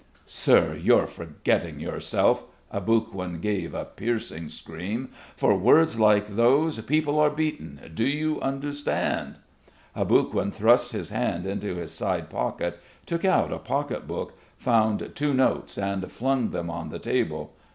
"Sir, 0.25 0.73
you're 0.81 1.05
forgetting 1.05 1.79
yourself," 1.79 2.45
Aboguin 2.71 3.39
gave 3.39 3.75
a 3.75 3.85
piercing 3.85 4.49
scream. 4.49 5.09
"For 5.37 5.55
words 5.55 5.99
like 5.99 6.29
those, 6.35 6.81
people 6.81 7.19
are 7.19 7.29
beaten. 7.29 7.79
Do 7.93 8.05
you 8.07 8.41
understand?" 8.41 9.35
Aboguin 9.95 10.49
thrust 10.51 10.91
his 10.93 11.09
hand 11.11 11.45
into 11.45 11.75
his 11.75 11.91
side 11.91 12.31
pocket, 12.31 12.79
took 13.05 13.23
out 13.23 13.53
a 13.53 13.59
pocket 13.59 14.07
book, 14.07 14.33
found 14.57 15.11
two 15.13 15.35
notes 15.35 15.77
and 15.77 16.11
flung 16.11 16.49
them 16.49 16.71
on 16.71 16.89
the 16.89 16.97
table. 16.97 17.53